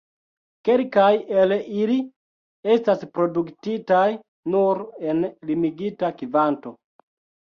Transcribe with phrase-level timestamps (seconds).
[0.67, 1.07] Kelkaj
[1.41, 1.51] el
[1.81, 1.97] ili
[2.75, 4.05] estas produktitaj
[4.55, 4.81] nur
[5.11, 6.75] en limigita kvanto.